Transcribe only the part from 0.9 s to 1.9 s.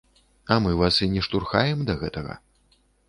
і не штурхаем